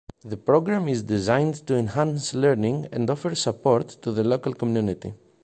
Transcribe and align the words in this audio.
The 0.25 0.35
program 0.35 0.87
is 0.87 1.03
designed 1.03 1.67
to 1.67 1.75
enhance 1.75 2.33
learning 2.33 2.87
and 2.91 3.07
offer 3.07 3.35
support 3.35 3.89
to 4.01 4.11
the 4.11 4.23
local 4.23 4.51
community. 4.55 5.13